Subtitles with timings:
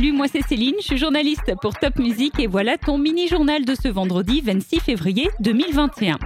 [0.00, 3.74] Salut, moi c'est Céline, je suis journaliste pour Top Music et voilà ton mini-journal de
[3.74, 6.16] ce vendredi 26 février 2021.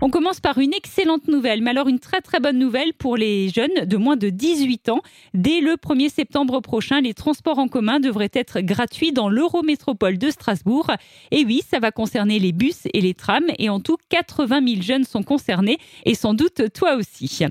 [0.00, 3.48] On commence par une excellente nouvelle, mais alors une très très bonne nouvelle pour les
[3.48, 5.00] jeunes de moins de 18 ans.
[5.32, 10.30] Dès le 1er septembre prochain, les transports en commun devraient être gratuits dans l'Eurométropole de
[10.30, 10.90] Strasbourg.
[11.30, 14.82] Et oui, ça va concerner les bus et les trams et en tout 80 000
[14.82, 17.44] jeunes sont concernés et sans doute toi aussi.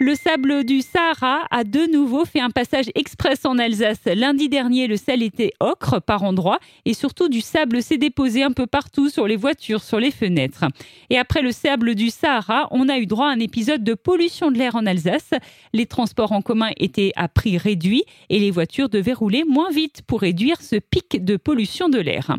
[0.00, 4.00] Le sable du Sahara a de nouveau fait un passage express en Alsace.
[4.06, 8.50] Lundi dernier, le sel était ocre par endroits et surtout du sable s'est déposé un
[8.50, 10.64] peu partout sur les voitures, sur les fenêtres.
[11.10, 14.50] Et après le sable du Sahara, on a eu droit à un épisode de pollution
[14.50, 15.30] de l'air en Alsace.
[15.72, 20.02] Les transports en commun étaient à prix réduit et les voitures devaient rouler moins vite
[20.02, 22.36] pour réduire ce pic de pollution de l'air.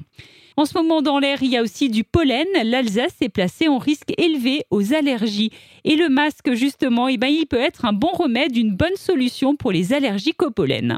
[0.58, 2.48] En ce moment, dans l'air, il y a aussi du pollen.
[2.64, 5.52] L'Alsace est placée en risque élevé aux allergies.
[5.84, 9.58] Et le masque, justement, eh ben, il peut être un bon remède, une bonne solution
[9.58, 10.98] pour les allergiques au pollen.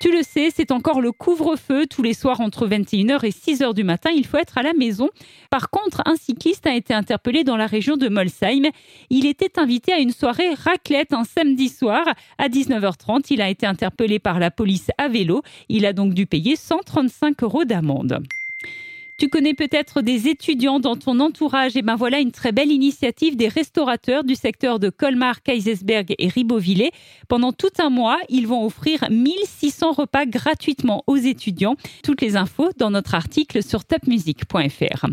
[0.00, 3.84] Tu le sais, c'est encore le couvre-feu tous les soirs entre 21h et 6h du
[3.84, 4.08] matin.
[4.16, 5.10] Il faut être à la maison.
[5.50, 8.70] Par contre, un cycliste a été interpellé dans la région de Molsheim.
[9.10, 12.02] Il était invité à une soirée raclette un samedi soir
[12.38, 13.26] à 19h30.
[13.28, 15.42] Il a été interpellé par la police à vélo.
[15.68, 18.22] Il a donc dû payer 135 euros d'amende.
[19.20, 21.76] Tu connais peut-être des étudiants dans ton entourage.
[21.76, 26.28] Et ben voilà une très belle initiative des restaurateurs du secteur de Colmar, Kaisersberg et
[26.28, 26.90] Ribeauvillé.
[27.28, 31.76] Pendant tout un mois, ils vont offrir 1600 repas gratuitement aux étudiants.
[32.02, 35.04] Toutes les infos dans notre article sur topmusic.fr.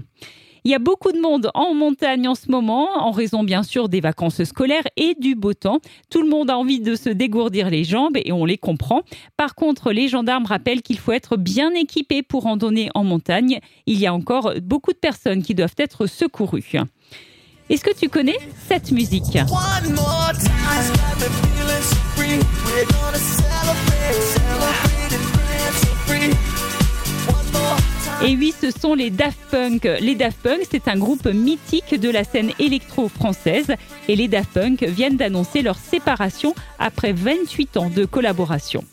[0.67, 3.87] Il y a beaucoup de monde en montagne en ce moment, en raison bien sûr
[3.87, 5.79] des vacances scolaires et du beau temps.
[6.09, 9.03] Tout le monde a envie de se dégourdir les jambes et on les comprend.
[9.37, 13.61] Par contre, les gendarmes rappellent qu'il faut être bien équipé pour randonner en montagne.
[13.85, 16.81] Il y a encore beaucoup de personnes qui doivent être secourues.
[17.69, 19.37] Est-ce que tu connais cette musique?
[28.25, 29.87] Et oui, ce sont les Daft Punk.
[30.01, 33.67] Les Daft Punk, c'est un groupe mythique de la scène électro-française.
[34.07, 38.83] Et les Daft Punk viennent d'annoncer leur séparation après 28 ans de collaboration.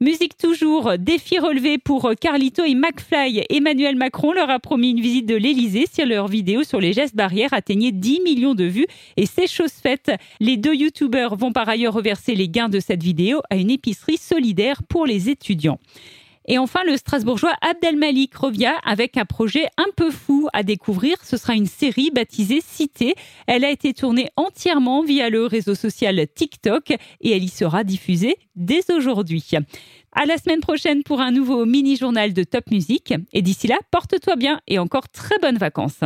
[0.00, 3.42] Musique toujours, défi relevé pour Carlito et McFly.
[3.50, 7.16] Emmanuel Macron leur a promis une visite de l'Elysée si leur vidéo sur les gestes
[7.16, 8.86] barrières atteignait 10 millions de vues
[9.16, 10.12] et c'est chose faite.
[10.38, 14.16] Les deux youtubeurs vont par ailleurs reverser les gains de cette vidéo à une épicerie
[14.16, 15.78] solidaire pour les étudiants.
[16.52, 21.16] Et enfin, le Strasbourgeois Abdelmalik revient avec un projet un peu fou à découvrir.
[21.22, 23.14] Ce sera une série baptisée Cité.
[23.46, 26.90] Elle a été tournée entièrement via le réseau social TikTok
[27.20, 29.48] et elle y sera diffusée dès aujourd'hui.
[30.10, 33.14] À la semaine prochaine pour un nouveau mini-journal de Top Music.
[33.32, 36.00] Et d'ici là, porte-toi bien et encore très bonnes vacances.